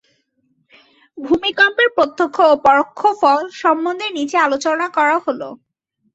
[1.17, 5.49] ভূমিকম্পের প্রত্যক্ষ এবং পরোক্ষ ফল সম্বন্ধে নিচে আলোচনা করা হলো।